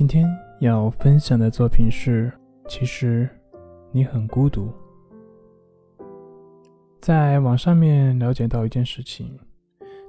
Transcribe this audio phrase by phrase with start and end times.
[0.00, 0.26] 今天
[0.60, 2.32] 要分享的作品是：
[2.66, 3.28] 其实
[3.92, 4.72] 你很孤独。
[7.02, 9.38] 在网上面了解到一件事情，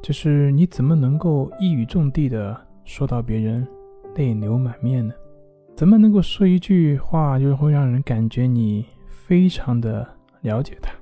[0.02, 3.67] 就是你怎么能够一语中的的说到别人
[4.16, 5.14] 泪流满面呢？
[5.76, 10.08] 怎么能够说一句话就会让人感觉你非常的
[10.39, 10.94] 了解他？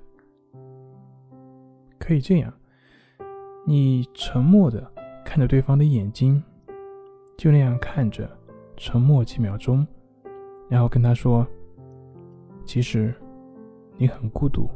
[1.99, 2.51] 可以这样，
[3.67, 4.91] 你沉默的
[5.23, 6.43] 看着对方的眼睛，
[7.37, 8.27] 就那样看着。
[8.79, 9.85] 沉默几秒钟，
[10.69, 11.45] 然后跟他说
[12.65, 13.13] ：“其实
[13.97, 14.69] 你很孤独。”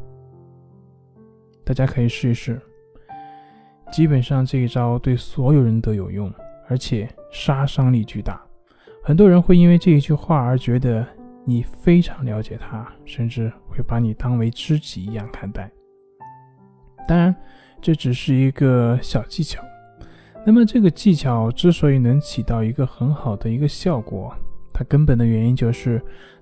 [1.64, 2.62] 大家可以试一试。
[3.94, 6.30] 基本上这一招对所有人都有用，
[6.68, 8.42] 而且杀伤力巨大。
[9.02, 11.08] 很多人会因为这一句话而觉得
[11.46, 15.72] 你非常了解他，甚至会把你当为知己一样看待。
[17.08, 17.34] 当然，
[17.82, 19.64] 这只是一个小技巧。
[20.46, 24.36] 那么这个技巧之所以能起到一个很好的一个效果，
[24.74, 26.02] 它根本的原因就是，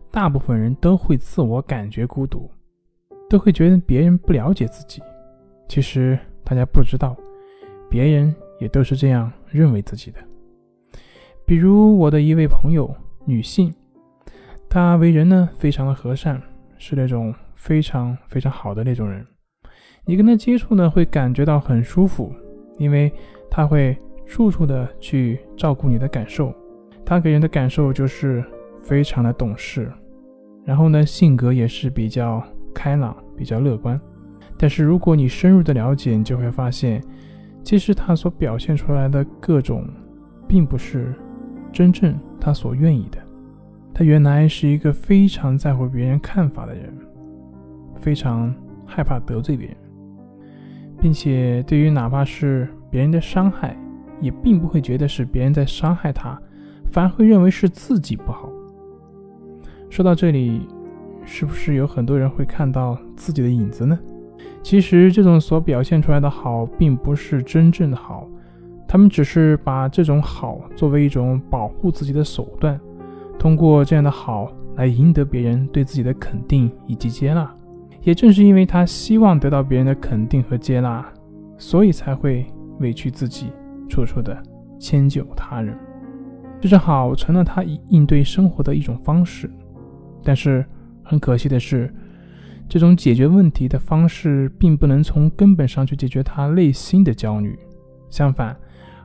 [0.09, 2.49] 大部分人都会自我感觉孤独，
[3.29, 5.03] 都会觉得别人不了解自己。
[5.67, 7.15] 其实大家不知道，
[7.91, 10.19] 别人也都是这样认为自己的。
[11.45, 12.91] 比如我的一位朋友，
[13.23, 13.71] 女性，
[14.67, 16.41] 她为人呢非常的和善，
[16.79, 19.23] 是那种非常非常好的那种人，
[20.05, 22.33] 你跟她接触呢会感觉到很舒服，
[22.79, 23.13] 因为。
[23.53, 26.55] 他会处处的去照顾你的感受，
[27.05, 28.41] 他给人的感受就是
[28.81, 29.91] 非常的懂事，
[30.63, 32.41] 然后呢，性格也是比较
[32.73, 33.99] 开朗、比较乐观。
[34.57, 37.03] 但是如果你深入的了解，你就会发现，
[37.61, 39.85] 其实他所表现出来的各种，
[40.47, 41.13] 并不是
[41.73, 43.17] 真正他所愿意的。
[43.93, 46.97] 他原来是一个非常在乎别人看法的人，
[47.99, 48.55] 非常
[48.85, 49.75] 害怕得罪别人，
[51.01, 52.65] 并且对于哪怕是。
[52.91, 53.75] 别人的伤害，
[54.19, 56.39] 也并不会觉得是别人在伤害他，
[56.91, 58.49] 反而会认为是自己不好。
[59.89, 60.67] 说到这里，
[61.25, 63.97] 是不是有很多人会看到自己的影子呢？
[64.61, 68.27] 其实，这种所表现出来的好，并不是真正的好，
[68.87, 72.79] 他们只是把这种好作为一种保护自己的手段，
[73.39, 77.49] 通过这样的好来赢得别人对自己的肯定以及接纳。
[78.03, 81.05] 也正是因为他希望得到别人的肯定和接纳，
[81.57, 82.45] 所以才会。
[82.81, 83.53] 委屈自己，
[83.87, 84.41] 处处的
[84.79, 85.77] 迁就他人，
[86.59, 89.49] 这正好成了他应对生活的一种方式。
[90.23, 90.65] 但是
[91.03, 91.93] 很可惜的是，
[92.67, 97.57] 这种解决问题的方式并不能从根本上去解决他内心的焦虑，
[98.09, 98.55] 相反，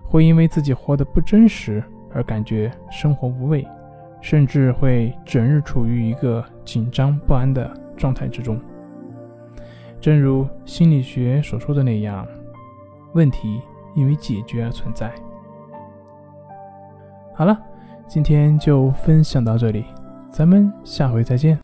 [0.03, 1.82] 会因为自己活得不真实
[2.12, 3.66] 而感觉生活无味，
[4.20, 8.60] 甚至会整日处于一个紧张不安的状态之中。
[10.00, 12.26] 正如心理学所说的那样。
[13.16, 13.60] 问题
[13.94, 15.12] 因为解决而存在。
[17.34, 17.60] 好了，
[18.06, 19.84] 今天就分享到这里，
[20.31, 21.54] 咱们下回再见。